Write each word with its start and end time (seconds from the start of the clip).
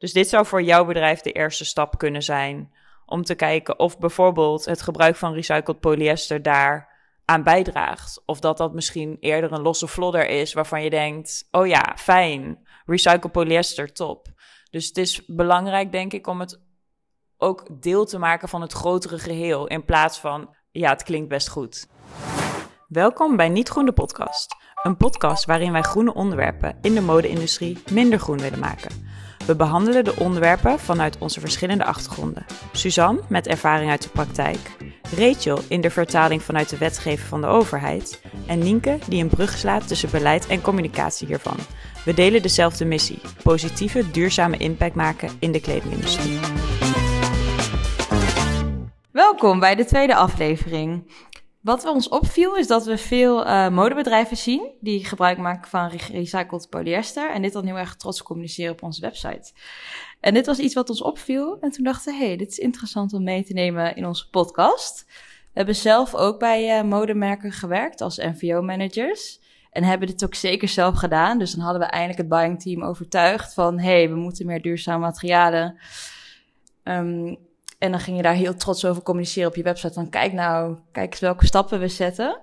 Dus 0.00 0.12
dit 0.12 0.28
zou 0.28 0.46
voor 0.46 0.62
jouw 0.62 0.84
bedrijf 0.84 1.20
de 1.20 1.32
eerste 1.32 1.64
stap 1.64 1.98
kunnen 1.98 2.22
zijn 2.22 2.72
om 3.06 3.22
te 3.22 3.34
kijken 3.34 3.78
of 3.78 3.98
bijvoorbeeld 3.98 4.64
het 4.64 4.82
gebruik 4.82 5.16
van 5.16 5.32
recycled 5.32 5.80
polyester 5.80 6.42
daar 6.42 6.88
aan 7.24 7.42
bijdraagt. 7.42 8.22
Of 8.26 8.40
dat 8.40 8.56
dat 8.56 8.74
misschien 8.74 9.16
eerder 9.20 9.52
een 9.52 9.62
losse 9.62 9.86
vlodder 9.86 10.28
is 10.28 10.52
waarvan 10.52 10.82
je 10.82 10.90
denkt: 10.90 11.48
oh 11.50 11.66
ja, 11.66 11.94
fijn, 11.96 12.66
recycled 12.86 13.32
polyester, 13.32 13.92
top. 13.92 14.26
Dus 14.70 14.86
het 14.86 14.96
is 14.96 15.26
belangrijk, 15.26 15.92
denk 15.92 16.12
ik, 16.12 16.26
om 16.26 16.40
het 16.40 16.60
ook 17.36 17.82
deel 17.82 18.04
te 18.04 18.18
maken 18.18 18.48
van 18.48 18.60
het 18.60 18.72
grotere 18.72 19.18
geheel. 19.18 19.66
In 19.66 19.84
plaats 19.84 20.18
van, 20.18 20.54
ja, 20.70 20.90
het 20.90 21.02
klinkt 21.02 21.28
best 21.28 21.48
goed. 21.48 21.88
Welkom 22.88 23.36
bij 23.36 23.48
Niet 23.48 23.68
Groen 23.68 23.84
de 23.84 23.92
Podcast. 23.92 24.54
Een 24.82 24.96
podcast 24.96 25.44
waarin 25.44 25.72
wij 25.72 25.82
groene 25.82 26.14
onderwerpen 26.14 26.78
in 26.80 26.94
de 26.94 27.00
mode-industrie 27.00 27.82
minder 27.92 28.18
groen 28.18 28.38
willen 28.38 28.58
maken. 28.58 29.09
We 29.46 29.56
behandelen 29.56 30.04
de 30.04 30.16
onderwerpen 30.16 30.78
vanuit 30.78 31.18
onze 31.18 31.40
verschillende 31.40 31.84
achtergronden. 31.84 32.46
Suzanne 32.72 33.20
met 33.28 33.46
ervaring 33.46 33.90
uit 33.90 34.02
de 34.02 34.08
praktijk, 34.08 34.76
Rachel 35.16 35.58
in 35.68 35.80
de 35.80 35.90
vertaling 35.90 36.42
vanuit 36.42 36.68
de 36.68 36.78
wetgeving 36.78 37.28
van 37.28 37.40
de 37.40 37.46
overheid 37.46 38.22
en 38.46 38.58
Nienke 38.58 38.98
die 39.08 39.22
een 39.22 39.28
brug 39.28 39.58
slaat 39.58 39.88
tussen 39.88 40.10
beleid 40.10 40.46
en 40.46 40.60
communicatie 40.60 41.26
hiervan. 41.26 41.56
We 42.04 42.14
delen 42.14 42.42
dezelfde 42.42 42.84
missie: 42.84 43.20
positieve, 43.42 44.10
duurzame 44.10 44.56
impact 44.56 44.94
maken 44.94 45.30
in 45.38 45.52
de 45.52 45.60
kledingindustrie. 45.60 46.38
Welkom 49.12 49.58
bij 49.60 49.74
de 49.74 49.84
tweede 49.84 50.14
aflevering. 50.14 51.12
Wat 51.60 51.84
ons 51.84 52.08
opviel 52.08 52.56
is 52.56 52.66
dat 52.66 52.84
we 52.84 52.98
veel 52.98 53.46
uh, 53.46 53.68
modebedrijven 53.68 54.36
zien 54.36 54.70
die 54.80 55.04
gebruik 55.04 55.38
maken 55.38 55.70
van 55.70 55.88
recycled 55.88 56.68
polyester. 56.70 57.30
En 57.30 57.42
dit 57.42 57.52
dan 57.52 57.66
heel 57.66 57.78
erg 57.78 57.96
trots 57.96 58.22
communiceren 58.22 58.72
op 58.72 58.82
onze 58.82 59.00
website. 59.00 59.52
En 60.20 60.34
dit 60.34 60.46
was 60.46 60.58
iets 60.58 60.74
wat 60.74 60.88
ons 60.88 61.02
opviel. 61.02 61.58
En 61.60 61.70
toen 61.70 61.84
dachten 61.84 62.12
we, 62.12 62.24
hey, 62.24 62.36
dit 62.36 62.50
is 62.50 62.58
interessant 62.58 63.12
om 63.12 63.22
mee 63.22 63.44
te 63.44 63.52
nemen 63.52 63.96
in 63.96 64.06
onze 64.06 64.30
podcast. 64.30 65.04
We 65.06 65.56
hebben 65.56 65.74
zelf 65.74 66.14
ook 66.14 66.38
bij 66.38 66.78
uh, 66.78 66.84
modemerken 66.88 67.52
gewerkt 67.52 68.00
als 68.00 68.16
NVO-managers. 68.16 69.40
En 69.70 69.84
hebben 69.84 70.08
dit 70.08 70.24
ook 70.24 70.34
zeker 70.34 70.68
zelf 70.68 70.96
gedaan. 70.96 71.38
Dus 71.38 71.52
dan 71.52 71.64
hadden 71.64 71.82
we 71.82 71.88
eindelijk 71.88 72.18
het 72.18 72.28
buying 72.28 72.60
team 72.62 72.82
overtuigd 72.84 73.54
van, 73.54 73.78
hey, 73.78 74.08
we 74.08 74.14
moeten 74.14 74.46
meer 74.46 74.62
duurzame 74.62 74.98
materialen. 74.98 75.78
Um, 76.84 77.38
en 77.80 77.90
dan 77.90 78.00
ging 78.00 78.16
je 78.16 78.22
daar 78.22 78.34
heel 78.34 78.54
trots 78.54 78.84
over 78.84 79.02
communiceren 79.02 79.48
op 79.48 79.56
je 79.56 79.62
website. 79.62 79.92
Van 79.92 80.08
kijk 80.08 80.32
nou, 80.32 80.76
kijk 80.92 81.10
eens 81.10 81.20
welke 81.20 81.46
stappen 81.46 81.80
we 81.80 81.88
zetten. 81.88 82.40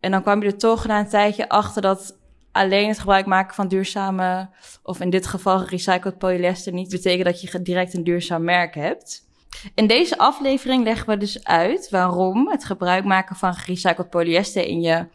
En 0.00 0.10
dan 0.10 0.22
kwam 0.22 0.42
je 0.42 0.46
er 0.46 0.58
toch 0.58 0.86
na 0.86 0.98
een 0.98 1.08
tijdje 1.08 1.48
achter 1.48 1.82
dat 1.82 2.18
alleen 2.52 2.88
het 2.88 2.98
gebruik 2.98 3.26
maken 3.26 3.54
van 3.54 3.68
duurzame, 3.68 4.48
of 4.82 5.00
in 5.00 5.10
dit 5.10 5.26
geval 5.26 5.58
gerecycled 5.58 6.18
polyester, 6.18 6.72
niet 6.72 6.90
betekent 6.90 7.24
dat 7.24 7.40
je 7.40 7.62
direct 7.62 7.94
een 7.94 8.04
duurzaam 8.04 8.44
merk 8.44 8.74
hebt. 8.74 9.26
In 9.74 9.86
deze 9.86 10.18
aflevering 10.18 10.84
leggen 10.84 11.08
we 11.08 11.16
dus 11.16 11.44
uit 11.44 11.90
waarom 11.90 12.48
het 12.48 12.64
gebruik 12.64 13.04
maken 13.04 13.36
van 13.36 13.54
gerecycled 13.54 14.10
polyester 14.10 14.64
in 14.64 14.80
je 14.80 15.06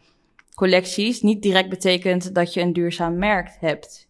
collecties 0.55 1.21
niet 1.21 1.41
direct 1.41 1.69
betekent 1.69 2.35
dat 2.35 2.53
je 2.53 2.61
een 2.61 2.73
duurzaam 2.73 3.17
merk 3.17 3.57
hebt. 3.59 4.07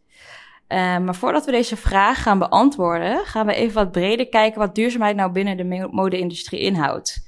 Uh, 0.70 0.98
maar 0.98 1.16
voordat 1.16 1.46
we 1.46 1.52
deze 1.52 1.76
vraag 1.76 2.22
gaan 2.22 2.40
beantwoorden, 2.40 3.26
gaan 3.26 3.46
we 3.46 3.54
even 3.54 3.74
wat 3.74 3.92
breder 3.92 4.28
kijken 4.28 4.60
wat 4.60 4.76
duurzaamheid 4.76 5.16
nou 5.16 5.32
binnen 5.32 5.58
de 5.58 5.88
mode-industrie 5.92 6.60
inhoudt. 6.60 7.28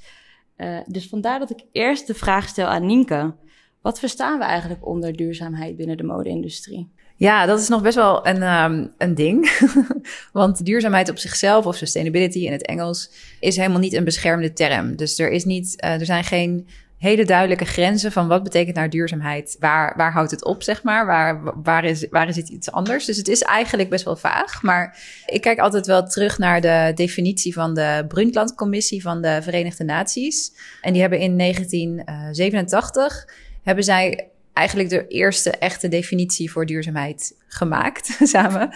Uh, 0.58 0.78
dus 0.86 1.08
vandaar 1.08 1.39
dat 1.39 1.50
ik 1.50 1.63
eerst 1.72 2.08
de 2.08 2.13
vraag 2.13 2.47
stel 2.47 2.67
aan 2.67 2.86
Nienke. 2.86 3.33
Wat 3.81 4.00
verstaan 4.00 4.38
we 4.38 4.44
eigenlijk 4.44 4.86
onder 4.86 5.16
duurzaamheid 5.16 5.75
binnen 5.75 5.97
de 5.97 6.03
mode-industrie? 6.03 6.89
Ja, 7.17 7.45
dat 7.45 7.59
is 7.59 7.67
nog 7.67 7.81
best 7.81 7.95
wel 7.95 8.28
een, 8.28 8.63
um, 8.63 8.94
een 8.97 9.16
ding. 9.16 9.59
Want 10.33 10.66
duurzaamheid 10.66 11.09
op 11.09 11.17
zichzelf, 11.17 11.66
of 11.66 11.75
sustainability 11.75 12.39
in 12.39 12.52
het 12.52 12.66
Engels, 12.66 13.11
is 13.39 13.56
helemaal 13.56 13.80
niet 13.80 13.94
een 13.94 14.03
beschermde 14.03 14.53
term. 14.53 14.95
Dus 14.95 15.19
er, 15.19 15.31
is 15.31 15.45
niet, 15.45 15.83
uh, 15.83 16.00
er 16.00 16.06
zijn 16.06 16.23
geen 16.23 16.67
hele 17.06 17.25
duidelijke 17.25 17.66
grenzen 17.66 18.11
van 18.11 18.28
wat 18.28 18.44
betekent 18.44 18.75
nou 18.75 18.90
duurzaamheid? 18.90 19.56
Waar, 19.59 19.94
waar 19.97 20.12
houdt 20.12 20.31
het 20.31 20.46
op, 20.46 20.63
zeg 20.63 20.84
maar? 20.84 21.06
Waar, 21.06 21.62
waar, 21.63 21.84
is, 21.84 22.07
waar 22.09 22.28
is 22.28 22.35
het 22.35 22.50
iets 22.50 22.72
anders? 22.72 23.06
Dus 23.06 23.18
het 23.18 23.28
is 23.28 23.41
eigenlijk 23.41 23.90
best 23.90 24.06
wel 24.06 24.16
vaag. 24.16 24.62
Maar 24.62 24.97
ik 25.25 25.41
kijk 25.41 25.59
altijd 25.59 25.85
wel 25.85 26.03
terug 26.03 26.38
naar 26.38 26.62
de 26.62 26.91
definitie 26.96 27.53
van 27.53 27.74
de 27.74 28.06
Brundtland-commissie 28.07 29.02
van 29.02 29.22
de 29.22 29.40
Verenigde 29.41 29.84
Naties. 29.84 30.52
En 30.81 30.91
die 30.94 31.02
hebben 31.02 31.19
in 31.19 31.38
1987 31.38 33.28
hebben 33.63 33.84
zij 33.84 34.29
eigenlijk 34.55 34.89
de 34.89 35.07
eerste 35.07 35.49
echte 35.49 35.88
definitie 35.88 36.51
voor 36.51 36.66
duurzaamheid 36.66 37.35
gemaakt 37.47 38.17
samen. 38.33 38.69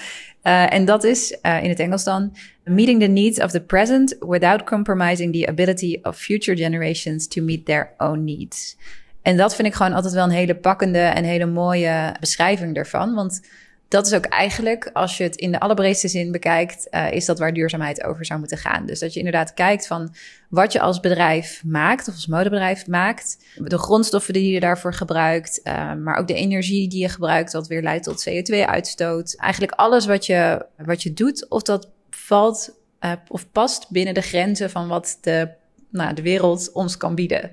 Uh, 0.44 0.74
en 0.74 0.86
dat 0.86 1.04
is 1.04 1.38
uh, 1.44 1.64
in 1.64 1.70
het 1.70 1.80
Engels 1.80 2.04
dan 2.04 2.36
meeting 2.64 3.02
the 3.02 3.08
needs 3.08 3.40
of 3.40 3.52
the 3.52 3.62
present 3.62 4.16
without 4.20 4.64
compromising 4.64 5.34
the 5.34 5.48
ability 5.48 6.00
of 6.02 6.18
future 6.18 6.58
generations 6.58 7.28
to 7.28 7.42
meet 7.42 7.66
their 7.66 7.94
own 7.98 8.24
needs. 8.24 8.78
En 9.22 9.38
dat 9.38 9.56
vind 9.56 9.68
ik 9.68 9.74
gewoon 9.74 9.94
altijd 9.94 10.14
wel 10.14 10.24
een 10.24 10.30
hele 10.30 10.56
pakkende 10.56 11.00
en 11.00 11.24
hele 11.24 11.46
mooie 11.46 12.16
beschrijving 12.20 12.76
ervan. 12.76 13.14
Want 13.14 13.42
dat 13.90 14.06
is 14.06 14.14
ook 14.14 14.26
eigenlijk, 14.26 14.90
als 14.94 15.18
je 15.18 15.24
het 15.24 15.36
in 15.36 15.52
de 15.52 15.60
allerbreedste 15.60 16.08
zin 16.08 16.32
bekijkt, 16.32 16.88
uh, 16.92 17.12
is 17.12 17.26
dat 17.26 17.40
waar 17.40 17.54
duurzaamheid 17.54 18.04
over 18.04 18.26
zou 18.26 18.40
moeten 18.40 18.58
gaan. 18.58 18.86
Dus 18.86 19.00
dat 19.00 19.14
je 19.14 19.20
inderdaad 19.20 19.54
kijkt 19.54 19.88
van 19.88 20.16
wat 20.50 20.72
je 20.72 20.80
als 20.80 21.00
bedrijf 21.00 21.64
maakt, 21.66 22.08
of 22.08 22.14
als 22.14 22.28
modebedrijf 22.28 22.88
maakt, 22.88 23.38
de 23.56 23.78
grondstoffen 23.78 24.34
die 24.34 24.54
je 24.54 24.60
daarvoor 24.60 24.94
gebruikt, 24.94 25.62
uh, 25.64 25.94
maar 25.94 26.18
ook 26.18 26.28
de 26.28 26.34
energie 26.34 26.90
die 26.90 27.02
je 27.02 27.10
gebruikt, 27.10 27.54
wat 27.54 27.68
weer 27.68 27.82
leidt 27.82 28.04
tot 28.04 28.30
CO2-uitstoot. 28.30 29.36
Eigenlijk 29.36 29.72
alles 29.72 30.06
wat 30.06 30.26
je, 30.26 30.66
wat 30.78 31.04
je 31.04 31.14
doet, 31.14 31.50
of 31.50 31.62
dat 31.62 31.90
valt 32.10 32.78
uh, 33.02 33.12
of 33.28 33.52
past 33.52 33.90
binnen 33.90 34.14
de 34.14 34.22
grenzen 34.22 34.70
van 34.70 34.88
wat 34.88 35.18
de, 35.22 35.50
nou, 35.90 36.14
de 36.14 36.22
wereld 36.22 36.72
ons 36.72 36.98
kan 36.98 37.16
bieden. 37.16 37.52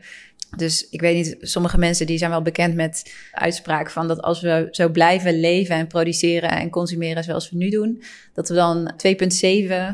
Dus 0.57 0.89
ik 0.89 1.01
weet 1.01 1.15
niet, 1.15 1.37
sommige 1.41 1.79
mensen 1.79 2.07
die 2.07 2.19
zijn 2.19 2.31
wel 2.31 2.43
bekend 2.43 2.75
met 2.75 3.15
uitspraak 3.33 3.91
van 3.91 4.09
dat 4.09 4.23
als 4.23 4.41
we 4.41 4.69
zo 4.71 4.89
blijven 4.89 5.41
leven 5.41 5.77
en 5.77 5.87
produceren 5.87 6.51
en 6.51 6.71
consumeren 6.71 7.25
zoals 7.25 7.51
we 7.51 7.57
nu 7.57 7.71
doen, 7.71 8.03
dat 8.33 8.49
we 8.49 8.55
dan 8.55 8.93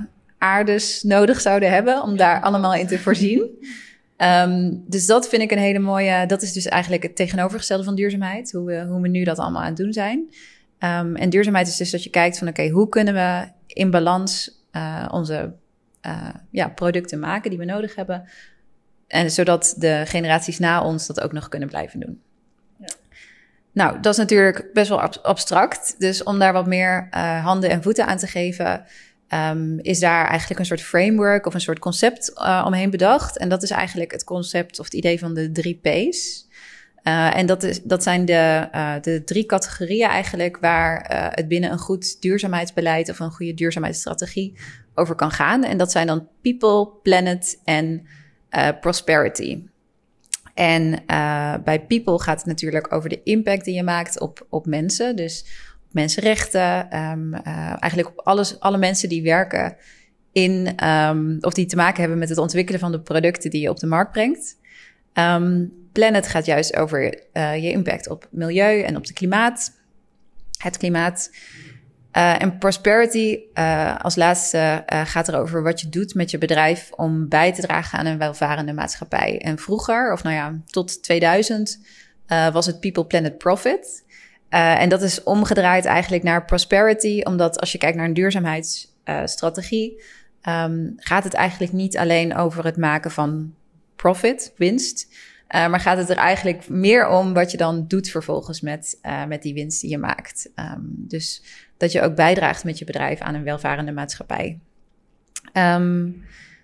2,7 0.02 0.08
aardes 0.38 1.02
nodig 1.02 1.40
zouden 1.40 1.70
hebben 1.70 2.02
om 2.02 2.16
daar 2.16 2.40
allemaal 2.40 2.74
in 2.74 2.86
te 2.86 2.98
voorzien. 2.98 3.50
Um, 4.16 4.84
dus 4.86 5.06
dat 5.06 5.28
vind 5.28 5.42
ik 5.42 5.50
een 5.50 5.58
hele 5.58 5.78
mooie. 5.78 6.26
Dat 6.26 6.42
is 6.42 6.52
dus 6.52 6.66
eigenlijk 6.66 7.02
het 7.02 7.16
tegenovergestelde 7.16 7.84
van 7.84 7.94
duurzaamheid. 7.94 8.52
Hoe 8.52 8.64
we, 8.64 8.84
hoe 8.84 9.00
we 9.00 9.08
nu 9.08 9.24
dat 9.24 9.38
allemaal 9.38 9.62
aan 9.62 9.68
het 9.68 9.76
doen 9.76 9.92
zijn. 9.92 10.18
Um, 10.78 11.16
en 11.16 11.30
duurzaamheid 11.30 11.66
is 11.66 11.76
dus 11.76 11.90
dat 11.90 12.04
je 12.04 12.10
kijkt 12.10 12.38
van 12.38 12.48
oké, 12.48 12.68
hoe 12.68 12.88
kunnen 12.88 13.14
we 13.14 13.48
in 13.66 13.90
balans 13.90 14.60
uh, 14.72 15.08
onze 15.10 15.52
uh, 16.06 16.28
ja, 16.50 16.68
producten 16.68 17.18
maken 17.18 17.50
die 17.50 17.58
we 17.58 17.64
nodig 17.64 17.94
hebben. 17.94 18.28
En 19.12 19.30
zodat 19.30 19.74
de 19.76 20.02
generaties 20.06 20.58
na 20.58 20.82
ons 20.82 21.06
dat 21.06 21.20
ook 21.20 21.32
nog 21.32 21.48
kunnen 21.48 21.68
blijven 21.68 22.00
doen. 22.00 22.20
Ja. 22.78 22.86
Nou, 23.72 24.00
dat 24.00 24.12
is 24.12 24.18
natuurlijk 24.18 24.70
best 24.72 24.88
wel 24.88 25.00
abstract. 25.00 25.94
Dus 25.98 26.22
om 26.22 26.38
daar 26.38 26.52
wat 26.52 26.66
meer 26.66 27.08
uh, 27.10 27.44
handen 27.44 27.70
en 27.70 27.82
voeten 27.82 28.06
aan 28.06 28.16
te 28.16 28.26
geven, 28.26 28.84
um, 29.28 29.78
is 29.78 30.00
daar 30.00 30.26
eigenlijk 30.26 30.60
een 30.60 30.66
soort 30.66 30.82
framework 30.82 31.46
of 31.46 31.54
een 31.54 31.60
soort 31.60 31.78
concept 31.78 32.32
uh, 32.34 32.62
omheen 32.66 32.90
bedacht. 32.90 33.38
En 33.38 33.48
dat 33.48 33.62
is 33.62 33.70
eigenlijk 33.70 34.12
het 34.12 34.24
concept 34.24 34.78
of 34.78 34.84
het 34.84 34.94
idee 34.94 35.18
van 35.18 35.34
de 35.34 35.52
drie 35.52 35.80
P's. 35.82 36.48
Uh, 37.02 37.36
en 37.36 37.46
dat, 37.46 37.62
is, 37.62 37.82
dat 37.82 38.02
zijn 38.02 38.24
de, 38.24 38.68
uh, 38.74 38.94
de 39.00 39.24
drie 39.24 39.46
categorieën 39.46 40.08
eigenlijk 40.08 40.58
waar 40.60 41.10
uh, 41.12 41.26
het 41.30 41.48
binnen 41.48 41.72
een 41.72 41.78
goed 41.78 42.20
duurzaamheidsbeleid 42.20 43.10
of 43.10 43.18
een 43.18 43.32
goede 43.32 43.54
duurzaamheidsstrategie 43.54 44.58
over 44.94 45.14
kan 45.14 45.30
gaan. 45.30 45.64
En 45.64 45.76
dat 45.76 45.90
zijn 45.90 46.06
dan 46.06 46.28
people, 46.42 46.88
planet 47.02 47.60
en 47.64 48.06
prosperity. 48.80 49.62
En 50.54 51.02
bij 51.64 51.84
people 51.88 52.20
gaat 52.20 52.38
het 52.38 52.46
natuurlijk 52.46 52.92
over 52.92 53.08
de 53.08 53.22
impact 53.22 53.64
die 53.64 53.74
je 53.74 53.82
maakt 53.82 54.20
op, 54.20 54.46
op 54.48 54.66
mensen. 54.66 55.16
Dus 55.16 55.44
op 55.86 55.94
mensenrechten, 55.94 56.98
um, 56.98 57.34
eigenlijk 57.34 58.08
op 58.08 58.18
alles, 58.18 58.60
alle 58.60 58.78
mensen 58.78 59.08
die 59.08 59.22
werken 59.22 59.76
in, 60.32 60.84
um, 60.88 61.38
of 61.40 61.52
die 61.52 61.66
te 61.66 61.76
maken 61.76 62.00
hebben 62.00 62.18
met 62.18 62.28
het 62.28 62.38
ontwikkelen 62.38 62.80
van 62.80 62.92
de 62.92 63.00
producten 63.00 63.50
die 63.50 63.60
je 63.60 63.70
op 63.70 63.78
de 63.78 63.86
markt 63.86 64.12
brengt. 64.12 64.56
Um, 65.14 65.72
Planet 65.92 66.26
gaat 66.26 66.46
juist 66.46 66.76
over 66.76 67.02
je 67.34 67.70
impact 67.70 68.08
op 68.08 68.28
milieu 68.30 68.80
en 68.80 68.96
op 68.96 69.06
de 69.06 69.12
klimaat, 69.12 69.72
het 70.58 70.76
klimaat. 70.76 71.30
Uh, 72.16 72.42
en 72.42 72.58
prosperity 72.58 73.38
uh, 73.54 73.96
als 73.98 74.16
laatste 74.16 74.82
gaat 74.86 75.28
erover 75.28 75.62
wat 75.62 75.80
je 75.80 75.88
doet 75.88 76.14
met 76.14 76.30
je 76.30 76.38
bedrijf 76.38 76.90
om 76.96 77.28
bij 77.28 77.52
te 77.52 77.62
dragen 77.62 77.98
aan 77.98 78.06
een 78.06 78.18
welvarende 78.18 78.72
maatschappij. 78.72 79.40
En 79.40 79.58
vroeger, 79.58 80.12
of 80.12 80.22
nou 80.22 80.34
ja, 80.34 80.54
tot 80.66 81.02
2000, 81.02 81.78
was 82.52 82.66
het 82.66 82.80
People, 82.80 83.04
Planet, 83.04 83.38
Profit. 83.38 84.04
en 84.48 84.88
dat 84.88 85.02
is 85.02 85.22
omgedraaid 85.22 85.84
eigenlijk 85.84 86.22
naar 86.22 86.44
prosperity, 86.44 87.20
omdat 87.22 87.60
als 87.60 87.72
je 87.72 87.78
kijkt 87.78 87.96
naar 87.96 88.06
een 88.06 88.14
duurzaamheidsstrategie, 88.14 90.02
um, 90.48 90.92
gaat 90.96 91.24
het 91.24 91.34
eigenlijk 91.34 91.72
niet 91.72 91.98
alleen 91.98 92.36
over 92.36 92.64
het 92.64 92.76
maken 92.76 93.10
van 93.10 93.54
profit, 93.96 94.52
winst. 94.56 95.06
Uh, 95.54 95.68
maar 95.68 95.80
gaat 95.80 95.96
het 95.96 96.10
er 96.10 96.16
eigenlijk 96.16 96.68
meer 96.68 97.08
om 97.08 97.32
wat 97.34 97.50
je 97.50 97.56
dan 97.56 97.84
doet 97.88 98.08
vervolgens 98.08 98.60
met, 98.60 98.98
uh, 99.02 99.24
met 99.24 99.42
die 99.42 99.54
winst 99.54 99.80
die 99.80 99.90
je 99.90 99.98
maakt. 99.98 100.50
Um, 100.56 100.94
dus 100.96 101.42
dat 101.82 101.92
je 101.92 102.02
ook 102.02 102.14
bijdraagt 102.14 102.64
met 102.64 102.78
je 102.78 102.84
bedrijf 102.84 103.20
aan 103.20 103.34
een 103.34 103.44
welvarende 103.44 103.92
maatschappij. 103.92 104.58
Ehm, 105.52 106.10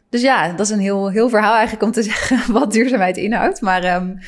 dus 0.08 0.22
ja, 0.22 0.52
dat 0.52 0.66
is 0.66 0.72
een 0.72 0.80
heel, 0.80 1.10
heel 1.10 1.28
verhaal 1.28 1.54
eigenlijk 1.54 1.82
om 1.82 1.92
te 1.92 2.02
zeggen 2.12 2.52
wat 2.52 2.72
duurzaamheid 2.72 3.16
inhoudt. 3.16 3.60
Maar 3.60 3.94
um, 3.94 4.18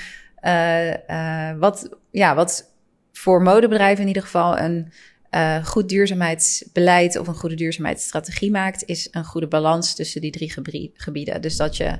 uh, 0.42 1.58
wat, 1.58 1.96
ja, 2.10 2.34
wat 2.34 2.70
voor 3.12 3.42
modebedrijven 3.42 4.02
in 4.02 4.08
ieder 4.08 4.22
geval 4.22 4.58
een 4.58 4.92
uh, 5.30 5.64
goed 5.64 5.88
duurzaamheidsbeleid 5.88 7.18
of 7.18 7.26
een 7.26 7.34
goede 7.34 7.54
duurzaamheidsstrategie 7.54 8.50
maakt, 8.50 8.84
is 8.84 9.08
een 9.10 9.24
goede 9.24 9.48
balans 9.48 9.94
tussen 9.94 10.20
die 10.20 10.30
drie 10.30 10.52
gebieden. 10.94 11.40
Dus 11.40 11.56
dat 11.56 11.76
je 11.76 11.98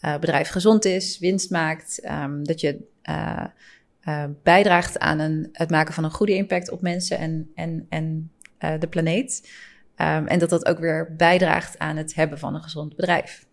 bedrijf 0.00 0.48
gezond 0.48 0.84
is, 0.84 1.18
winst 1.18 1.50
maakt, 1.50 2.00
um, 2.10 2.44
dat 2.44 2.60
je 2.60 2.78
uh, 4.04 4.24
bijdraagt 4.42 4.98
aan 4.98 5.18
een, 5.18 5.48
het 5.52 5.70
maken 5.70 5.94
van 5.94 6.04
een 6.04 6.10
goede 6.10 6.34
impact 6.34 6.70
op 6.70 6.80
mensen 6.80 7.18
en, 7.18 7.50
en, 7.54 7.86
en 7.88 8.32
de 8.80 8.86
planeet. 8.88 9.52
Um, 9.96 10.26
en 10.26 10.38
dat 10.38 10.50
dat 10.50 10.66
ook 10.66 10.78
weer 10.78 11.14
bijdraagt 11.16 11.78
aan 11.78 11.96
het 11.96 12.14
hebben 12.14 12.38
van 12.38 12.54
een 12.54 12.62
gezond 12.62 12.96
bedrijf. 12.96 13.46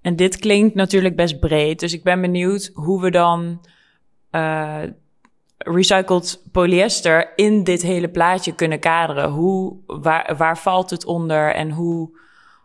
En 0.00 0.16
dit 0.16 0.36
klinkt 0.36 0.74
natuurlijk 0.74 1.16
best 1.16 1.40
breed, 1.40 1.80
dus 1.80 1.92
ik 1.92 2.02
ben 2.02 2.20
benieuwd 2.20 2.70
hoe 2.74 3.00
we 3.00 3.10
dan 3.10 3.60
recycled 5.64 6.42
polyester 6.52 7.32
in 7.36 7.64
dit 7.64 7.82
hele 7.82 8.08
plaatje 8.08 8.54
kunnen 8.54 8.80
kaderen? 8.80 9.30
Hoe, 9.30 9.76
waar, 9.86 10.36
waar 10.36 10.58
valt 10.58 10.90
het 10.90 11.04
onder 11.04 11.54
en 11.54 11.70
hoe, 11.70 12.18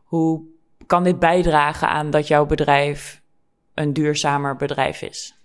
hoe 0.04 0.42
kan 0.86 1.04
dit 1.04 1.20
bijdragen 1.20 1.90
aan 1.90 2.10
dat 2.10 2.28
jouw 2.28 2.46
bedrijf 2.46 3.22
een 3.74 3.94
duurzamer 3.94 4.56
bedrijf 4.56 5.02
is? 5.02 5.37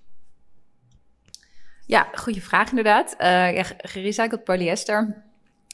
Ja, 1.87 2.09
goede 2.15 2.41
vraag 2.41 2.69
inderdaad. 2.69 3.15
Ja, 3.19 3.63
gerecycled 3.79 4.45
polyester 4.45 5.23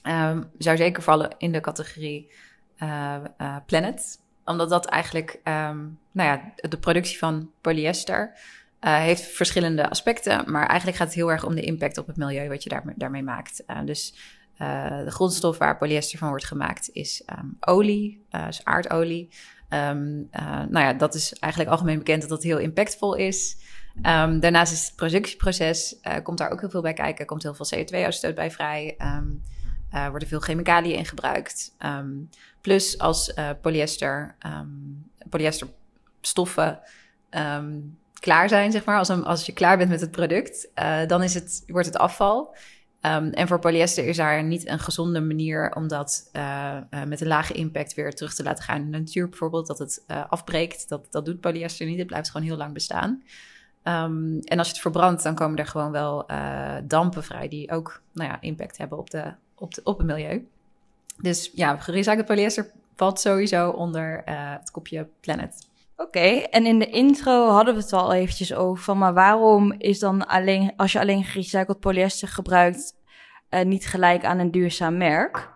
um, 0.02 0.50
zou 0.58 0.76
zeker 0.76 1.02
vallen 1.02 1.30
in 1.38 1.52
de 1.52 1.60
categorie 1.60 2.30
uh, 2.82 3.16
uh, 3.40 3.56
planet. 3.66 4.20
Omdat 4.44 4.68
dat 4.68 4.86
eigenlijk, 4.86 5.40
um, 5.44 5.98
nou 6.12 6.28
ja, 6.28 6.52
de 6.68 6.78
productie 6.78 7.18
van 7.18 7.50
polyester 7.60 8.32
heeft 8.80 9.22
verschillende 9.22 9.90
aspecten, 9.90 10.50
maar 10.50 10.66
eigenlijk 10.66 10.98
gaat 10.98 11.06
het 11.06 11.16
heel 11.16 11.30
erg 11.30 11.44
om 11.44 11.54
de 11.54 11.60
impact 11.60 11.98
op 11.98 12.06
het 12.06 12.16
milieu 12.16 12.48
wat 12.48 12.62
je 12.62 12.68
daar, 12.68 12.82
daarmee 12.96 13.22
maakt. 13.22 13.64
Dus 13.84 14.14
de 15.04 15.10
grondstof 15.10 15.58
waar 15.58 15.78
polyester 15.78 16.18
van 16.18 16.28
wordt 16.28 16.44
gemaakt 16.44 16.90
is 16.92 17.22
um, 17.38 17.56
olie, 17.60 18.26
dus 18.46 18.64
aardolie. 18.64 19.28
Nou 19.68 20.78
ja, 20.78 20.92
dat 20.92 21.14
is 21.14 21.32
eigenlijk 21.32 21.72
algemeen 21.72 21.98
bekend 21.98 22.20
dat 22.20 22.30
dat 22.30 22.42
heel 22.42 22.58
impactvol 22.58 23.14
is. 23.14 23.56
Um, 24.02 24.40
daarnaast 24.40 24.72
is 24.72 24.86
het 24.86 24.96
productieproces, 24.96 25.96
komt 26.22 26.38
daar 26.38 26.50
ook 26.50 26.60
heel 26.60 26.70
veel 26.70 26.82
bij 26.82 26.92
kijken. 26.92 27.26
Komt 27.26 27.42
heel 27.42 27.54
veel 27.54 27.78
CO2-uitstoot 27.78 28.34
bij 28.34 28.50
vrij. 28.50 28.96
Um, 28.98 29.42
uh, 29.94 30.08
worden 30.08 30.28
veel 30.28 30.40
chemicaliën 30.40 30.96
in 30.96 31.06
gebruikt. 31.06 31.74
Um, 31.84 32.28
plus 32.60 32.98
als 32.98 33.28
uh, 33.28 33.50
polyester, 33.60 34.34
polyesterstoffen 35.28 36.80
klaar 38.20 38.48
zijn, 38.48 38.72
zeg 38.72 38.84
maar, 38.84 38.98
als, 38.98 39.10
als 39.10 39.46
je 39.46 39.52
klaar 39.52 39.76
bent 39.76 39.90
met 39.90 40.00
het 40.00 40.10
product, 40.10 40.68
dan 41.06 41.22
is 41.22 41.34
het, 41.34 41.62
wordt 41.66 41.86
het 41.86 41.96
afval. 41.96 42.56
En 43.00 43.48
voor 43.48 43.58
polyester 43.58 44.04
is 44.06 44.16
daar 44.16 44.44
niet 44.44 44.68
een 44.68 44.78
gezonde 44.78 45.20
manier 45.20 45.72
om 45.74 45.88
dat 45.88 46.30
met 47.06 47.20
een 47.20 47.26
lage 47.26 47.52
impact 47.52 47.94
weer 47.94 48.14
terug 48.14 48.34
te 48.34 48.42
laten 48.42 48.64
gaan 48.64 48.80
in 48.80 48.90
de 48.90 48.98
natuur, 48.98 49.28
bijvoorbeeld, 49.28 49.66
dat 49.66 49.78
het 49.78 50.04
afbreekt. 50.06 50.88
Dat, 50.88 51.06
dat 51.10 51.24
doet 51.24 51.40
polyester 51.40 51.86
niet, 51.86 51.98
het 51.98 52.06
blijft 52.06 52.30
gewoon 52.30 52.46
heel 52.46 52.56
lang 52.56 52.72
bestaan. 52.72 53.22
Um, 53.84 54.40
en 54.40 54.58
als 54.58 54.66
je 54.66 54.72
het 54.72 54.82
verbrandt, 54.82 55.22
dan 55.22 55.34
komen 55.34 55.58
er 55.58 55.66
gewoon 55.66 55.90
wel 55.92 56.26
dampen 56.84 57.24
vrij 57.24 57.48
die 57.48 57.70
ook 57.70 58.02
nou 58.12 58.30
ja, 58.30 58.40
impact 58.40 58.78
hebben 58.78 58.98
op, 58.98 59.10
de, 59.10 59.32
op, 59.54 59.72
op 59.84 59.98
het 59.98 60.06
milieu. 60.06 60.48
Dus 61.22 61.50
ja, 61.54 61.76
gerecycled 61.76 62.26
polyester 62.26 62.70
valt 62.96 63.20
sowieso 63.20 63.70
onder 63.70 64.22
het 64.24 64.70
kopje 64.70 65.08
planet. 65.20 65.66
Oké, 65.96 66.28
en 66.50 66.66
in 66.66 66.78
de 66.78 66.90
intro 66.90 67.48
hadden 67.48 67.74
we 67.74 67.80
het 67.80 67.92
al 67.92 68.12
eventjes 68.12 68.54
over 68.54 68.82
van, 68.82 68.98
maar 68.98 69.14
waarom 69.14 69.72
is 69.72 69.98
dan 69.98 70.26
alleen, 70.26 70.72
als 70.76 70.92
je 70.92 71.00
alleen 71.00 71.24
gerecycled 71.24 71.80
polyester 71.80 72.28
gebruikt, 72.28 72.94
uh, 73.50 73.62
niet 73.64 73.86
gelijk 73.86 74.24
aan 74.24 74.38
een 74.38 74.50
duurzaam 74.50 74.96
merk? 74.96 75.50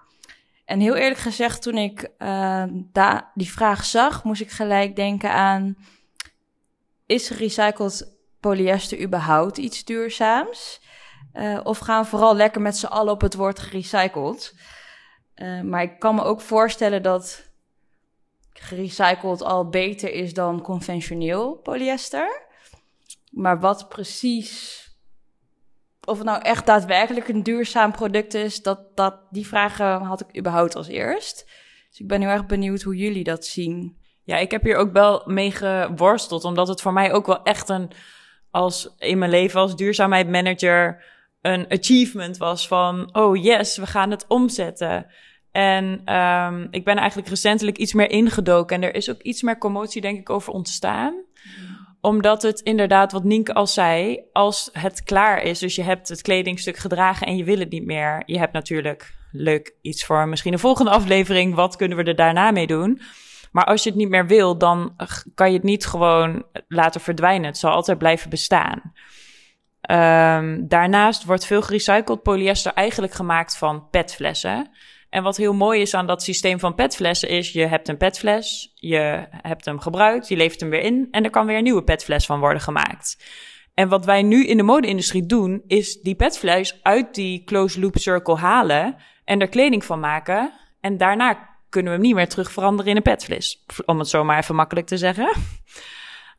En 0.64 0.80
heel 0.80 0.94
eerlijk 0.94 1.20
gezegd, 1.20 1.62
toen 1.62 1.76
ik 1.76 2.10
uh, 2.19 2.64
da 2.92 3.30
die 3.34 3.50
vraag 3.50 3.84
zag, 3.84 4.24
moest 4.24 4.40
ik 4.40 4.50
gelijk 4.50 4.96
denken 4.96 5.32
aan, 5.32 5.76
is 7.06 7.28
gerecycled 7.28 8.19
polyester 8.40 9.00
überhaupt 9.00 9.58
iets 9.58 9.84
duurzaams? 9.84 10.81
Uh, 11.34 11.60
of 11.62 11.78
gaan 11.78 12.02
we 12.02 12.08
vooral 12.08 12.37
lekker 12.37 12.60
met 12.60 12.76
z'n 12.76 12.87
allen 12.87 13.12
op 13.12 13.20
het 13.20 13.34
woord 13.34 13.58
gerecycled? 13.58 14.54
maar 15.64 15.82
ik 15.82 15.99
kan 15.99 16.14
me 16.14 16.22
ook 16.22 16.40
voorstellen 16.40 17.02
dat 17.02 17.52
gerecycled 18.52 19.43
al 19.43 19.69
beter 19.69 20.12
is 20.12 20.34
dan 20.34 20.62
conventioneel 20.62 21.54
polyester. 21.54 22.50
Maar 23.31 23.60
wat 23.60 23.88
precies, 23.88 24.82
of 26.05 26.16
het 26.19 26.26
nou 26.26 26.43
echt 26.43 26.66
daadwerkelijk 26.66 27.28
een 27.28 27.43
duurzaam 27.43 27.93
product 27.93 28.34
is, 28.34 28.62
dat, 28.62 28.96
dat, 28.96 29.16
die 29.31 29.46
vragen 29.46 30.00
had 30.00 30.20
ik 30.20 30.38
überhaupt 30.38 30.76
als 30.76 30.88
eerst. 30.88 31.50
Dus 31.88 32.00
ik 32.00 32.08
ben 32.08 32.20
heel 32.20 32.31
erg 32.31 32.46
benieuwd 32.46 32.82
hoe 32.82 32.96
jullie 32.96 33.25
dat 33.25 33.46
zien. 33.46 34.00
Ja, 34.24 34.36
ik 34.36 34.50
heb 34.50 34.62
hier 34.62 34.76
ook 34.76 34.92
wel 34.92 35.22
mee 35.26 35.50
geworsteld, 35.50 36.44
omdat 36.44 36.69
het 36.69 36.80
voor 36.80 36.92
mij 36.92 37.12
ook 37.12 37.26
wel 37.26 37.42
echt 37.42 37.69
een, 37.69 37.90
als 38.50 38.94
in 38.98 39.19
mijn 39.19 39.30
leven 39.30 39.60
als 39.60 39.76
duurzaamheidsmanager, 39.76 41.04
een 41.40 41.66
achievement 41.69 42.36
was 42.36 42.69
van, 42.69 43.16
oh 43.16 43.42
yes, 43.42 43.76
we 43.76 43.86
gaan 43.86 44.10
het 44.10 44.24
omzetten. 44.28 45.06
En 45.52 46.14
um, 46.14 46.69
ik 46.70 46.84
ben 46.84 46.96
eigenlijk 46.96 47.28
recentelijk 47.28 47.78
iets 47.78 47.92
meer 47.92 48.10
ingedoken. 48.10 48.76
En 48.76 48.82
er 48.82 48.94
is 48.94 49.10
ook 49.10 49.20
iets 49.20 49.42
meer 49.42 49.58
commotie, 49.58 50.00
denk 50.00 50.19
ik, 50.19 50.30
over 50.30 50.52
ontstaan. 50.52 51.14
Omdat 52.00 52.42
het 52.42 52.60
inderdaad, 52.60 53.12
wat 53.12 53.24
Nienke 53.24 53.54
al 53.54 53.66
zei, 53.66 54.20
als 54.32 54.70
het 54.72 55.02
klaar 55.02 55.42
is, 55.42 55.58
dus 55.58 55.74
je 55.74 55.82
hebt 55.82 56.08
het 56.08 56.22
kledingstuk 56.22 56.76
gedragen 56.76 57.26
en 57.26 57.36
je 57.36 57.44
wil 57.44 57.58
het 57.58 57.70
niet 57.70 57.84
meer. 57.84 58.22
Je 58.26 58.38
hebt 58.38 58.52
natuurlijk 58.52 59.14
leuk 59.32 59.74
iets 59.80 60.04
voor 60.04 60.28
misschien 60.28 60.52
een 60.52 60.58
volgende 60.58 60.90
aflevering. 60.90 61.54
Wat 61.54 61.76
kunnen 61.76 61.96
we 61.96 62.04
er 62.04 62.16
daarna 62.16 62.50
mee 62.50 62.66
doen? 62.66 63.00
Maar 63.52 63.64
als 63.64 63.82
je 63.82 63.88
het 63.88 63.99
niet 63.99 64.08
meer 64.08 64.26
wil, 64.26 64.58
dan 64.58 64.96
kan 65.34 65.49
je 65.49 65.56
het 65.56 65.64
niet 65.64 65.87
gewoon 65.87 66.44
laten 66.69 67.00
verdwijnen. 67.00 67.46
Het 67.46 67.58
zal 67.58 67.70
altijd 67.70 67.99
blijven 67.99 68.31
bestaan. 68.31 68.93
Um, 69.90 70.69
daarnaast 70.69 71.25
wordt 71.25 71.46
veel 71.46 71.62
gerecycled 71.62 72.22
polyester 72.22 72.72
eigenlijk 72.72 73.12
gemaakt 73.12 73.56
van 73.56 73.88
petflessen. 73.90 74.70
En 75.10 75.22
wat 75.22 75.37
heel 75.37 75.54
mooi 75.54 75.81
is 75.81 75.94
aan 75.94 76.06
dat 76.06 76.22
systeem 76.22 76.58
van 76.58 76.75
petflessen 76.75 77.28
is, 77.28 77.52
je 77.52 77.66
hebt 77.66 77.88
een 77.88 77.96
petfles, 77.96 78.72
je 78.75 79.26
hebt 79.31 79.65
hem 79.65 79.81
gebruikt, 79.81 80.29
je 80.29 80.36
levert 80.36 80.60
hem 80.60 80.70
weer 80.70 80.81
in 80.81 81.08
en 81.10 81.24
er 81.24 81.31
kan 81.31 81.46
weer 81.46 81.56
een 81.56 81.62
nieuwe 81.62 81.84
petfles 81.84 82.27
van 82.27 82.41
worden 82.41 82.62
gemaakt. 82.62 83.17
En 83.74 83.88
wat 83.88 84.05
wij 84.05 84.22
nu 84.22 84.46
in 84.46 84.56
de 84.56 84.62
mode-industrie 84.62 85.27
doen, 85.27 85.62
is 85.67 86.00
die 86.00 86.15
petfles 86.15 86.82
uit 86.82 87.15
die 87.15 87.44
closed 87.44 87.82
loop 87.82 87.98
circle 87.98 88.36
halen 88.36 88.96
en 89.24 89.41
er 89.41 89.48
kleding 89.48 89.84
van 89.84 90.00
maken. 90.00 90.53
En 90.81 90.96
daarna 90.96 91.52
kunnen 91.72 91.93
we 91.93 91.98
hem 91.98 92.06
niet 92.06 92.17
meer 92.17 92.29
terug 92.29 92.52
veranderen 92.52 92.91
in 92.91 92.96
een 92.96 93.02
petfles. 93.02 93.64
Om 93.86 93.98
het 93.98 94.08
zo 94.08 94.24
maar 94.24 94.38
even 94.38 94.55
makkelijk 94.55 94.86
te 94.86 94.96
zeggen. 94.96 95.32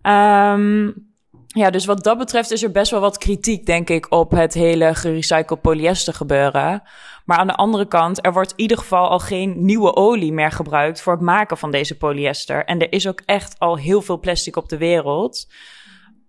Um, 0.01 0.93
ja, 1.61 1.69
dus 1.69 1.85
wat 1.85 2.03
dat 2.03 2.17
betreft 2.17 2.51
is 2.51 2.63
er 2.63 2.71
best 2.71 2.91
wel 2.91 2.99
wat 2.99 3.17
kritiek, 3.17 3.65
denk 3.65 3.89
ik, 3.89 4.11
op 4.11 4.31
het 4.31 4.53
hele 4.53 4.95
gerecycled 4.95 5.61
polyester 5.61 6.13
gebeuren. 6.13 6.83
Maar 7.25 7.37
aan 7.37 7.47
de 7.47 7.55
andere 7.55 7.87
kant, 7.87 8.25
er 8.25 8.33
wordt 8.33 8.51
in 8.51 8.59
ieder 8.59 8.77
geval 8.77 9.09
al 9.09 9.19
geen 9.19 9.65
nieuwe 9.65 9.95
olie 9.95 10.33
meer 10.33 10.51
gebruikt 10.51 11.01
voor 11.01 11.13
het 11.13 11.21
maken 11.21 11.57
van 11.57 11.71
deze 11.71 11.97
polyester. 11.97 12.65
En 12.65 12.79
er 12.79 12.91
is 12.91 13.07
ook 13.07 13.21
echt 13.25 13.59
al 13.59 13.77
heel 13.77 14.01
veel 14.01 14.19
plastic 14.19 14.55
op 14.55 14.69
de 14.69 14.77
wereld. 14.77 15.47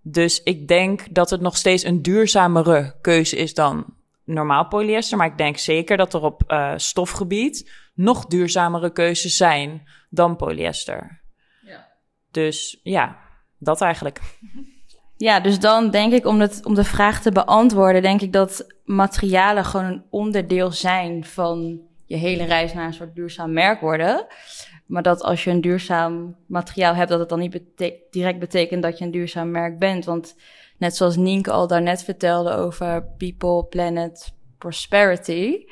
Dus 0.02 0.42
ik 0.42 0.68
denk 0.68 1.14
dat 1.14 1.30
het 1.30 1.40
nog 1.40 1.56
steeds 1.56 1.84
een 1.84 2.02
duurzamere 2.02 2.94
keuze 3.00 3.36
is 3.36 3.54
dan 3.54 3.93
normaal 4.24 4.68
polyester. 4.68 5.18
Maar 5.18 5.26
ik 5.26 5.38
denk 5.38 5.56
zeker 5.56 5.96
dat 5.96 6.14
er 6.14 6.22
op 6.22 6.42
uh, 6.46 6.72
stofgebied 6.76 7.70
nog 7.94 8.26
duurzamere 8.26 8.92
keuzes 8.92 9.36
zijn 9.36 9.88
dan 10.10 10.36
polyester. 10.36 11.22
Ja. 11.62 11.88
Dus 12.30 12.80
ja, 12.82 13.18
dat 13.58 13.80
eigenlijk. 13.80 14.20
Ja, 15.16 15.40
dus 15.40 15.60
dan 15.60 15.90
denk 15.90 16.12
ik 16.12 16.26
om, 16.26 16.40
het, 16.40 16.64
om 16.64 16.74
de 16.74 16.84
vraag 16.84 17.22
te 17.22 17.32
beantwoorden, 17.32 18.02
denk 18.02 18.20
ik 18.20 18.32
dat 18.32 18.74
materialen 18.84 19.64
gewoon 19.64 19.86
een 19.86 20.04
onderdeel 20.10 20.70
zijn 20.70 21.24
van 21.24 21.80
je 22.06 22.16
hele 22.16 22.44
reis 22.44 22.72
naar 22.72 22.86
een 22.86 22.94
soort 22.94 23.14
duurzaam 23.14 23.52
merk 23.52 23.80
worden. 23.80 24.26
Maar 24.86 25.02
dat 25.02 25.22
als 25.22 25.44
je 25.44 25.50
een 25.50 25.60
duurzaam 25.60 26.36
materiaal 26.46 26.94
hebt, 26.94 27.08
dat 27.10 27.18
het 27.18 27.28
dan 27.28 27.38
niet 27.38 27.60
direct 28.10 28.38
betekent 28.38 28.82
dat 28.82 28.98
je 28.98 29.04
een 29.04 29.10
duurzaam 29.10 29.50
merk 29.50 29.78
bent. 29.78 30.04
Want 30.04 30.36
net 30.78 30.96
zoals 30.96 31.16
Nienke 31.16 31.50
al 31.50 31.66
daarnet 31.66 32.04
vertelde 32.04 32.54
over 32.54 33.04
people, 33.18 33.64
planet, 33.64 34.34
prosperity, 34.58 35.64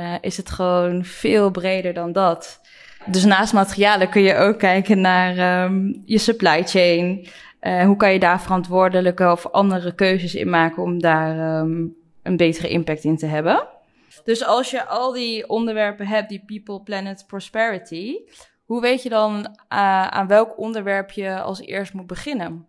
uh, 0.00 0.14
is 0.20 0.36
het 0.36 0.50
gewoon 0.50 1.04
veel 1.04 1.50
breder 1.50 1.94
dan 1.94 2.12
dat. 2.12 2.60
Dus 3.06 3.24
naast 3.24 3.52
materialen 3.52 4.08
kun 4.08 4.22
je 4.22 4.36
ook 4.36 4.58
kijken 4.58 5.00
naar 5.00 5.64
um, 5.64 6.02
je 6.04 6.18
supply 6.18 6.62
chain. 6.62 7.26
Uh, 7.60 7.84
hoe 7.84 7.96
kan 7.96 8.12
je 8.12 8.18
daar 8.18 8.40
verantwoordelijke 8.40 9.30
of 9.30 9.46
andere 9.46 9.94
keuzes 9.94 10.34
in 10.34 10.50
maken 10.50 10.82
om 10.82 11.00
daar 11.00 11.58
um, 11.60 11.94
een 12.22 12.36
betere 12.36 12.68
impact 12.68 13.04
in 13.04 13.16
te 13.16 13.26
hebben? 13.26 13.66
Dus 14.24 14.44
als 14.44 14.70
je 14.70 14.84
al 14.84 15.12
die 15.12 15.48
onderwerpen 15.48 16.06
hebt, 16.06 16.28
die 16.28 16.44
people, 16.46 16.82
planet, 16.82 17.24
prosperity, 17.26 18.16
hoe 18.64 18.80
weet 18.80 19.02
je 19.02 19.08
dan 19.08 19.36
uh, 19.36 20.06
aan 20.06 20.26
welk 20.26 20.58
onderwerp 20.58 21.10
je 21.10 21.40
als 21.40 21.60
eerst 21.60 21.92
moet 21.92 22.06
beginnen? 22.06 22.68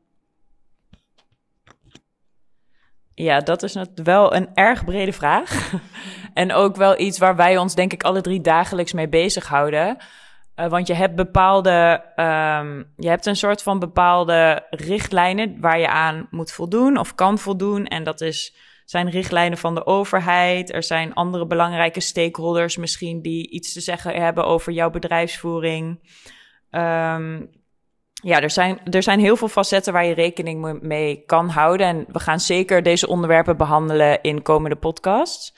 Ja, 3.13 3.39
dat 3.39 3.63
is 3.63 3.77
wel 3.95 4.35
een 4.35 4.49
erg 4.53 4.85
brede 4.85 5.13
vraag. 5.13 5.73
en 6.33 6.53
ook 6.53 6.75
wel 6.75 6.99
iets 6.99 7.17
waar 7.17 7.35
wij 7.35 7.57
ons, 7.57 7.75
denk 7.75 7.93
ik, 7.93 8.03
alle 8.03 8.21
drie 8.21 8.41
dagelijks 8.41 8.93
mee 8.93 9.09
bezighouden. 9.09 9.97
Uh, 10.55 10.67
want 10.67 10.87
je 10.87 10.93
hebt 10.93 11.15
bepaalde, 11.15 12.03
um, 12.15 12.93
je 12.97 13.09
hebt 13.09 13.25
een 13.25 13.35
soort 13.35 13.63
van 13.63 13.79
bepaalde 13.79 14.65
richtlijnen 14.69 15.59
waar 15.59 15.79
je 15.79 15.89
aan 15.89 16.27
moet 16.31 16.51
voldoen 16.51 16.97
of 16.97 17.15
kan 17.15 17.37
voldoen. 17.37 17.85
En 17.85 18.03
dat 18.03 18.21
is, 18.21 18.55
zijn 18.89 19.09
richtlijnen 19.09 19.57
van 19.57 19.75
de 19.75 19.85
overheid. 19.85 20.73
Er 20.73 20.83
zijn 20.83 21.13
andere 21.13 21.47
belangrijke 21.47 21.99
stakeholders 21.99 22.77
misschien 22.77 23.21
die 23.21 23.49
iets 23.49 23.73
te 23.73 23.81
zeggen 23.81 24.21
hebben 24.21 24.45
over 24.45 24.73
jouw 24.73 24.89
bedrijfsvoering. 24.89 25.99
Um, 26.71 27.49
ja, 28.13 28.41
er 28.41 28.49
zijn, 28.49 28.79
er 28.83 29.03
zijn 29.03 29.19
heel 29.19 29.35
veel 29.35 29.47
facetten 29.47 29.93
waar 29.93 30.05
je 30.05 30.13
rekening 30.13 30.81
mee 30.81 31.23
kan 31.25 31.49
houden. 31.49 31.87
En 31.87 32.05
we 32.11 32.19
gaan 32.19 32.39
zeker 32.39 32.83
deze 32.83 33.07
onderwerpen 33.07 33.57
behandelen 33.57 34.21
in 34.21 34.41
komende 34.41 34.75
podcasts. 34.75 35.55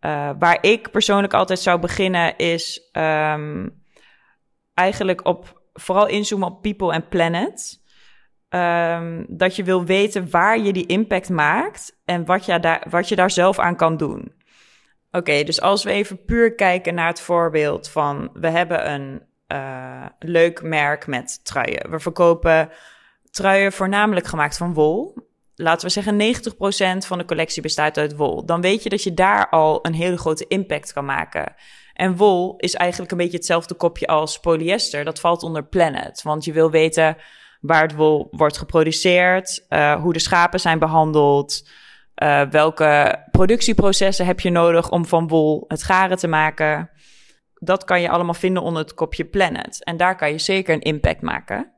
Uh, 0.00 0.30
waar 0.38 0.58
ik 0.60 0.90
persoonlijk 0.90 1.34
altijd 1.34 1.58
zou 1.58 1.80
beginnen 1.80 2.36
is 2.36 2.88
um, 2.92 3.82
eigenlijk 4.74 5.26
op 5.26 5.62
vooral 5.72 6.06
inzoomen 6.06 6.48
op 6.48 6.62
people 6.62 6.92
en 6.92 7.08
planet. 7.08 7.79
Um, 8.54 9.26
dat 9.28 9.56
je 9.56 9.64
wil 9.64 9.84
weten 9.84 10.30
waar 10.30 10.58
je 10.58 10.72
die 10.72 10.86
impact 10.86 11.28
maakt 11.28 11.98
en 12.04 12.24
wat 12.24 12.44
je 12.44 12.60
daar, 12.60 12.86
wat 12.88 13.08
je 13.08 13.16
daar 13.16 13.30
zelf 13.30 13.58
aan 13.58 13.76
kan 13.76 13.96
doen. 13.96 14.32
Oké, 15.10 15.42
dus 15.42 15.60
als 15.60 15.84
we 15.84 15.90
even 15.90 16.24
puur 16.24 16.54
kijken 16.54 16.94
naar 16.94 17.06
het 17.06 17.20
voorbeeld 17.20 17.88
van 17.88 18.30
we 18.32 18.48
hebben 18.48 18.90
een 18.90 19.22
uh, 19.52 20.06
leuk 20.18 20.62
merk 20.62 21.06
met 21.06 21.44
truien. 21.44 21.90
We 21.90 21.98
verkopen 21.98 22.70
truien 23.30 23.72
voornamelijk 23.72 24.26
gemaakt 24.26 24.56
van 24.56 24.74
wol. 24.74 25.14
Laten 25.54 25.86
we 25.86 25.92
zeggen 25.92 26.34
90% 27.04 27.06
van 27.06 27.18
de 27.18 27.24
collectie 27.24 27.62
bestaat 27.62 27.98
uit 27.98 28.16
wol. 28.16 28.44
Dan 28.44 28.60
weet 28.60 28.82
je 28.82 28.88
dat 28.88 29.02
je 29.02 29.14
daar 29.14 29.48
al 29.48 29.78
een 29.86 29.94
hele 29.94 30.18
grote 30.18 30.46
impact 30.48 30.92
kan 30.92 31.04
maken. 31.04 31.54
En 31.94 32.16
wol 32.16 32.54
is 32.56 32.74
eigenlijk 32.74 33.12
een 33.12 33.18
beetje 33.18 33.36
hetzelfde 33.36 33.74
kopje 33.74 34.06
als 34.06 34.40
polyester. 34.40 35.04
Dat 35.04 35.20
valt 35.20 35.42
onder 35.42 35.64
planet. 35.64 36.22
Want 36.22 36.44
je 36.44 36.52
wil 36.52 36.70
weten 36.70 37.16
waar 37.60 37.82
het 37.82 37.94
wol 37.94 38.28
wordt 38.30 38.58
geproduceerd, 38.58 39.66
uh, 39.68 40.02
hoe 40.02 40.12
de 40.12 40.18
schapen 40.18 40.60
zijn 40.60 40.78
behandeld, 40.78 41.68
uh, 42.22 42.42
welke 42.42 43.24
productieprocessen 43.30 44.26
heb 44.26 44.40
je 44.40 44.50
nodig 44.50 44.90
om 44.90 45.06
van 45.06 45.28
wol 45.28 45.64
het 45.68 45.82
garen 45.82 46.16
te 46.16 46.28
maken 46.28 46.90
dat 47.60 47.84
kan 47.84 48.00
je 48.00 48.10
allemaal 48.10 48.34
vinden 48.34 48.62
onder 48.62 48.82
het 48.82 48.94
kopje 48.94 49.24
Planet. 49.24 49.84
En 49.84 49.96
daar 49.96 50.16
kan 50.16 50.30
je 50.30 50.38
zeker 50.38 50.74
een 50.74 50.80
impact 50.80 51.20
maken. 51.20 51.72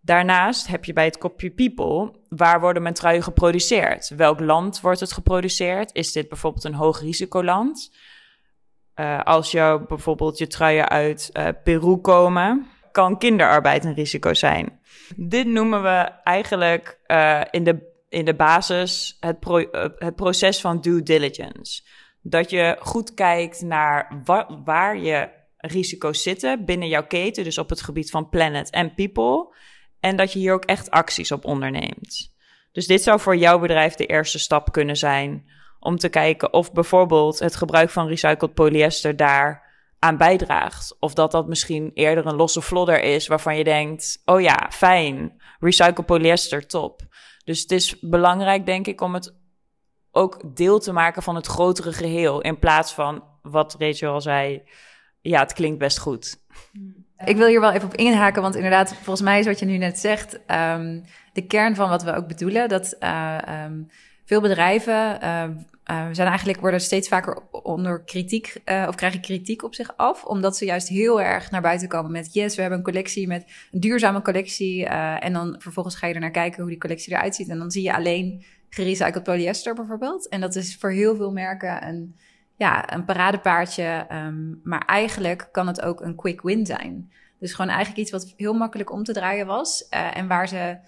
Daarnaast 0.00 0.66
heb 0.66 0.84
je 0.84 0.92
bij 0.92 1.04
het 1.04 1.18
kopje 1.18 1.50
People, 1.50 2.14
waar 2.28 2.60
worden 2.60 2.82
mijn 2.82 2.94
truien 2.94 3.22
geproduceerd? 3.22 4.08
Welk 4.16 4.40
land 4.40 4.80
wordt 4.80 5.00
het 5.00 5.12
geproduceerd? 5.12 5.94
Is 5.94 6.12
dit 6.12 6.28
bijvoorbeeld 6.28 6.64
een 6.64 6.74
hoog 6.74 7.00
risicoland? 7.00 7.96
Uh, 8.94 9.22
als 9.22 9.50
jou 9.50 9.86
bijvoorbeeld 9.86 10.38
je 10.38 10.46
truien 10.46 10.88
uit 10.88 11.30
Peru 11.64 11.96
komen, 11.96 12.66
kan 12.92 13.18
kinderarbeid 13.18 13.84
een 13.84 13.94
risico 13.94 14.34
zijn. 14.34 14.80
Dit 15.16 15.46
noemen 15.46 15.82
we 15.82 16.10
eigenlijk 16.22 16.98
uh, 17.06 17.40
in, 17.50 17.64
de, 17.64 18.02
in 18.08 18.24
de 18.24 18.34
basis 18.34 19.16
het, 19.20 19.40
pro, 19.40 19.64
het 19.98 20.16
proces 20.16 20.60
van 20.60 20.80
due 20.80 21.02
diligence 21.02 21.82
dat 22.22 22.50
je 22.50 22.76
goed 22.80 23.14
kijkt 23.14 23.62
naar 23.62 24.22
waar 24.64 24.98
je 24.98 25.28
risico's 25.56 26.22
zitten 26.22 26.64
binnen 26.64 26.88
jouw 26.88 27.06
keten, 27.06 27.44
dus 27.44 27.58
op 27.58 27.68
het 27.68 27.80
gebied 27.82 28.10
van 28.10 28.28
planet 28.28 28.70
en 28.70 28.94
people. 28.94 29.54
En 30.00 30.16
dat 30.16 30.32
je 30.32 30.38
hier 30.38 30.52
ook 30.52 30.64
echt 30.64 30.90
acties 30.90 31.32
op 31.32 31.44
onderneemt. 31.44 32.36
Dus 32.72 32.86
dit 32.86 33.02
zou 33.02 33.20
voor 33.20 33.36
jouw 33.36 33.58
bedrijf 33.58 33.94
de 33.94 34.06
eerste 34.06 34.38
stap 34.38 34.72
kunnen 34.72 34.96
zijn 34.96 35.50
om 35.80 35.96
te 35.96 36.08
kijken 36.08 36.52
of 36.52 36.72
bijvoorbeeld 36.72 37.38
het 37.38 37.56
gebruik 37.56 37.90
van 37.90 38.06
recycled 38.06 38.54
polyester 38.54 39.16
daar 39.16 39.67
aan 39.98 40.16
bijdraagt. 40.16 40.96
Of 41.00 41.14
dat 41.14 41.30
dat 41.30 41.48
misschien 41.48 41.90
eerder 41.94 42.26
een 42.26 42.36
losse 42.36 42.60
vlodder 42.60 43.02
is 43.02 43.26
waarvan 43.26 43.56
je 43.56 43.64
denkt: 43.64 44.22
oh 44.24 44.40
ja, 44.40 44.70
fijn, 44.70 45.42
recycled 45.60 46.06
polyester, 46.06 46.66
top. 46.66 47.02
Dus 47.44 47.60
het 47.60 47.70
is 47.70 48.00
belangrijk, 48.00 48.66
denk 48.66 48.86
ik, 48.86 49.00
om 49.00 49.14
het 49.14 49.36
ook 50.10 50.56
deel 50.56 50.78
te 50.78 50.92
maken 50.92 51.22
van 51.22 51.34
het 51.34 51.46
grotere 51.46 51.92
geheel. 51.92 52.40
In 52.40 52.58
plaats 52.58 52.94
van 52.94 53.24
wat 53.42 53.76
Rachel 53.78 54.12
al 54.12 54.20
zei. 54.20 54.62
Ja, 55.20 55.40
het 55.40 55.52
klinkt 55.52 55.78
best 55.78 55.98
goed. 55.98 56.46
Ik 57.24 57.36
wil 57.36 57.46
hier 57.46 57.60
wel 57.60 57.72
even 57.72 57.88
op 57.88 57.94
inhaken, 57.94 58.42
want 58.42 58.54
inderdaad, 58.54 58.94
volgens 58.94 59.20
mij 59.20 59.38
is 59.38 59.46
wat 59.46 59.58
je 59.58 59.66
nu 59.66 59.76
net 59.76 59.98
zegt, 59.98 60.34
um, 60.34 61.04
de 61.38 61.46
kern 61.46 61.74
van 61.74 61.88
wat 61.88 62.02
we 62.02 62.14
ook 62.14 62.26
bedoelen, 62.26 62.68
dat 62.68 62.96
uh, 63.00 63.38
um, 63.64 63.88
veel 64.24 64.40
bedrijven 64.40 65.18
uh, 65.22 65.44
uh, 65.90 66.06
zijn 66.12 66.28
eigenlijk 66.28 66.60
worden 66.60 66.80
steeds 66.80 67.08
vaker 67.08 67.42
onder 67.50 68.04
kritiek 68.04 68.62
of 68.88 68.94
krijgen 68.94 69.20
kritiek 69.20 69.62
op 69.62 69.74
zich 69.74 69.96
af, 69.96 70.24
omdat 70.24 70.56
ze 70.56 70.64
juist 70.64 70.88
heel 70.88 71.20
erg 71.20 71.50
naar 71.50 71.60
buiten 71.60 71.88
komen 71.88 72.10
met 72.10 72.32
yes, 72.32 72.54
we 72.54 72.60
hebben 72.60 72.78
een 72.78 72.84
collectie 72.84 73.26
met 73.26 73.44
een 73.70 73.80
duurzame 73.80 74.22
collectie 74.22 74.86
en 74.86 75.32
dan 75.32 75.56
vervolgens 75.58 75.96
ga 75.96 76.06
je 76.06 76.14
er 76.14 76.20
naar 76.20 76.30
kijken 76.30 76.60
hoe 76.60 76.70
die 76.70 76.80
collectie 76.80 77.12
eruit 77.12 77.34
ziet 77.34 77.48
en 77.48 77.58
dan 77.58 77.70
zie 77.70 77.82
je 77.82 77.94
alleen 77.94 78.44
gerecycled 78.68 79.22
polyester 79.22 79.74
bijvoorbeeld. 79.74 80.28
En 80.28 80.40
dat 80.40 80.54
is 80.54 80.76
voor 80.76 80.90
heel 80.90 81.16
veel 81.16 81.32
merken 81.32 81.88
een, 81.88 82.16
ja, 82.56 82.92
een 82.92 83.04
paradepaardje. 83.04 84.06
Um, 84.12 84.60
maar 84.64 84.84
eigenlijk 84.86 85.48
kan 85.52 85.66
het 85.66 85.82
ook 85.82 86.00
een 86.00 86.14
quick 86.14 86.42
win 86.42 86.66
zijn. 86.66 87.12
Dus 87.38 87.52
gewoon 87.52 87.70
eigenlijk 87.70 88.00
iets 88.00 88.10
wat 88.10 88.34
heel 88.36 88.54
makkelijk 88.54 88.92
om 88.92 89.04
te 89.04 89.12
draaien 89.12 89.46
was. 89.46 89.88
En 89.88 90.28
waar, 90.28 90.48
ze, 90.48 90.78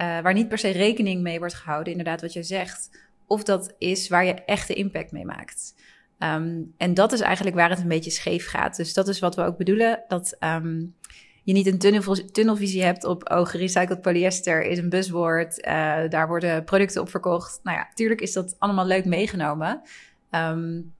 uh, 0.00 0.20
waar 0.20 0.32
niet 0.32 0.48
per 0.48 0.58
se 0.58 0.70
rekening 0.70 1.22
mee 1.22 1.38
wordt 1.38 1.54
gehouden, 1.54 1.92
inderdaad 1.92 2.20
wat 2.20 2.32
je 2.32 2.42
zegt. 2.42 2.90
Of 3.26 3.42
dat 3.42 3.74
is 3.78 4.08
waar 4.08 4.24
je 4.24 4.34
echte 4.34 4.74
impact 4.74 5.12
mee 5.12 5.24
maakt. 5.24 5.74
Um, 6.18 6.74
en 6.76 6.94
dat 6.94 7.12
is 7.12 7.20
eigenlijk 7.20 7.56
waar 7.56 7.70
het 7.70 7.78
een 7.78 7.88
beetje 7.88 8.10
scheef 8.10 8.48
gaat. 8.48 8.76
Dus 8.76 8.94
dat 8.94 9.08
is 9.08 9.18
wat 9.18 9.36
we 9.36 9.42
ook 9.42 9.56
bedoelen. 9.56 10.02
Dat 10.08 10.36
um, 10.40 10.94
je 11.42 11.52
niet 11.52 11.66
een 11.66 11.78
tunnel, 11.78 12.14
tunnelvisie 12.32 12.82
hebt 12.82 13.04
op, 13.04 13.30
oh, 13.30 13.46
gerecycled 13.46 14.00
polyester 14.00 14.62
is 14.62 14.78
een 14.78 14.88
buzzword, 14.88 15.66
uh, 15.66 16.08
daar 16.08 16.28
worden 16.28 16.64
producten 16.64 17.00
op 17.00 17.10
verkocht. 17.10 17.60
Nou 17.62 17.76
ja, 17.76 17.88
tuurlijk 17.94 18.20
is 18.20 18.32
dat 18.32 18.56
allemaal 18.58 18.86
leuk 18.86 19.04
meegenomen. 19.04 19.82
Um, 20.30 20.92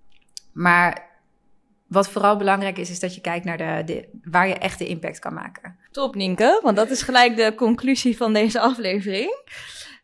maar 0.52 1.08
wat 1.86 2.08
vooral 2.08 2.36
belangrijk 2.36 2.78
is, 2.78 2.90
is 2.90 3.00
dat 3.00 3.14
je 3.14 3.20
kijkt 3.20 3.44
naar 3.44 3.58
de, 3.58 3.82
de, 3.84 4.08
waar 4.24 4.48
je 4.48 4.54
echt 4.54 4.78
de 4.78 4.86
impact 4.86 5.18
kan 5.18 5.34
maken. 5.34 5.76
Top, 5.90 6.14
Nienke, 6.14 6.60
want 6.62 6.76
dat 6.76 6.90
is 6.90 7.02
gelijk 7.02 7.36
de 7.36 7.54
conclusie 7.54 8.16
van 8.16 8.32
deze 8.32 8.60
aflevering. 8.60 9.44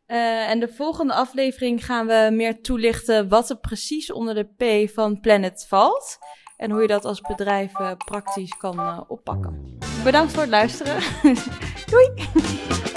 Uh, 0.06 0.50
en 0.50 0.60
de 0.60 0.68
volgende 0.68 1.14
aflevering 1.14 1.84
gaan 1.84 2.06
we 2.06 2.28
meer 2.32 2.60
toelichten 2.60 3.28
wat 3.28 3.50
er 3.50 3.58
precies 3.58 4.12
onder 4.12 4.34
de 4.34 4.44
P 4.44 4.90
van 4.90 5.20
Planet 5.20 5.66
valt 5.68 6.18
en 6.56 6.70
hoe 6.70 6.80
je 6.80 6.86
dat 6.86 7.04
als 7.04 7.20
bedrijf 7.20 7.78
uh, 7.78 7.92
praktisch 8.04 8.56
kan 8.58 8.78
uh, 8.78 9.00
oppakken. 9.08 9.78
Bedankt 10.04 10.32
voor 10.32 10.40
het 10.40 10.50
luisteren. 10.50 11.02
Doei! 11.90 12.94